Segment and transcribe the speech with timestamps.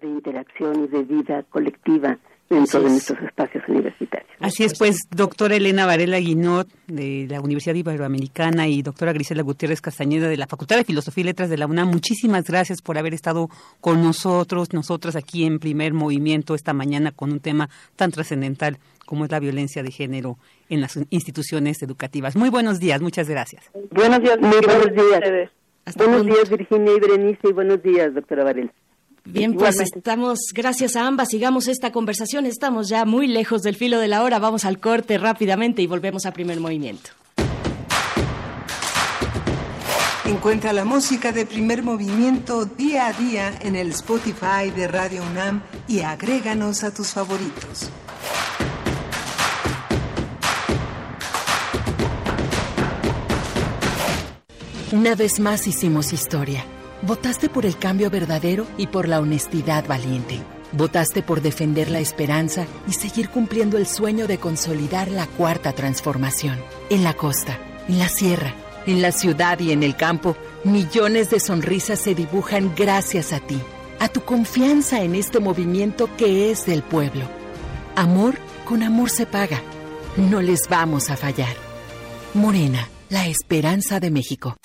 [0.00, 4.30] de interacción y de vida colectiva dentro de nuestros espacios universitarios.
[4.38, 9.80] Así es, pues, doctora Elena Varela Guinot, de la Universidad Iberoamericana, y doctora Grisela Gutiérrez
[9.80, 13.14] Castañeda, de la Facultad de Filosofía y Letras de la UNAM, muchísimas gracias por haber
[13.14, 13.48] estado
[13.80, 19.24] con nosotros, nosotras aquí en primer movimiento esta mañana con un tema tan trascendental como
[19.24, 20.36] es la violencia de género
[20.68, 22.36] en las instituciones educativas.
[22.36, 23.70] Muy buenos días, muchas gracias.
[23.90, 25.50] Buenos días, muy buenos días.
[25.96, 28.72] buenos días, Virginia y Berenice, y buenos días, doctora Varela.
[29.26, 32.46] Bien, pues estamos, gracias a ambas, sigamos esta conversación.
[32.46, 34.38] Estamos ya muy lejos del filo de la hora.
[34.38, 37.10] Vamos al corte rápidamente y volvemos a primer movimiento.
[40.24, 45.62] Encuentra la música de primer movimiento día a día en el Spotify de Radio UNAM
[45.88, 47.90] y agréganos a tus favoritos.
[54.92, 56.64] Una vez más hicimos historia
[57.02, 60.40] Votaste por el cambio verdadero y por la honestidad valiente.
[60.72, 66.58] Votaste por defender la esperanza y seguir cumpliendo el sueño de consolidar la cuarta transformación.
[66.90, 67.58] En la costa,
[67.88, 68.54] en la sierra,
[68.86, 73.60] en la ciudad y en el campo, millones de sonrisas se dibujan gracias a ti,
[74.00, 77.26] a tu confianza en este movimiento que es del pueblo.
[77.94, 79.60] Amor con amor se paga.
[80.16, 81.54] No les vamos a fallar.
[82.34, 84.56] Morena, la esperanza de México.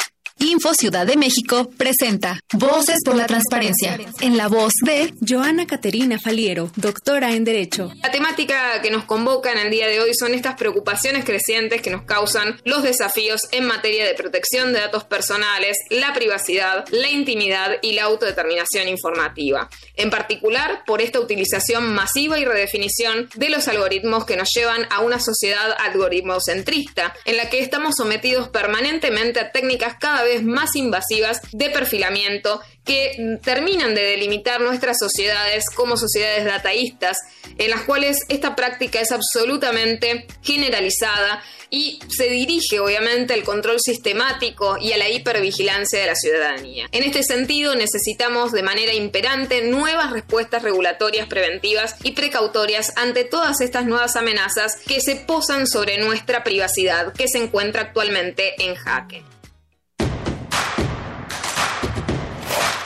[0.41, 6.17] Info Ciudad de México presenta Voces por la Transparencia, en la voz de Joana Caterina
[6.17, 7.91] Faliero, doctora en Derecho.
[8.01, 11.91] La temática que nos convoca en el día de hoy son estas preocupaciones crecientes que
[11.91, 17.77] nos causan los desafíos en materia de protección de datos personales, la privacidad, la intimidad
[17.83, 19.69] y la autodeterminación informativa.
[19.95, 25.01] En particular, por esta utilización masiva y redefinición de los algoritmos que nos llevan a
[25.01, 31.41] una sociedad algoritmocentrista, en la que estamos sometidos permanentemente a técnicas cada vez más invasivas
[31.51, 37.17] de perfilamiento que terminan de delimitar nuestras sociedades como sociedades dataístas,
[37.57, 44.77] en las cuales esta práctica es absolutamente generalizada y se dirige obviamente al control sistemático
[44.79, 46.87] y a la hipervigilancia de la ciudadanía.
[46.91, 53.61] En este sentido, necesitamos de manera imperante nuevas respuestas regulatorias preventivas y precautorias ante todas
[53.61, 59.23] estas nuevas amenazas que se posan sobre nuestra privacidad que se encuentra actualmente en jaque.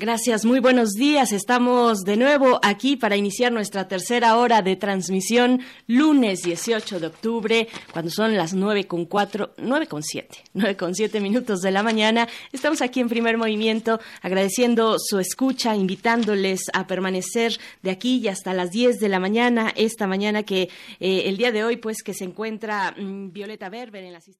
[0.00, 1.30] Gracias, muy buenos días.
[1.30, 7.68] Estamos de nuevo aquí para iniciar nuestra tercera hora de transmisión, lunes 18 de octubre,
[7.92, 11.82] cuando son las nueve con cuatro, nueve con siete, nueve con siete minutos de la
[11.82, 12.26] mañana.
[12.50, 18.54] Estamos aquí en primer movimiento, agradeciendo su escucha, invitándoles a permanecer de aquí y hasta
[18.54, 22.14] las 10 de la mañana, esta mañana que eh, el día de hoy, pues que
[22.14, 24.38] se encuentra mm, Violeta Berber en la asistencia.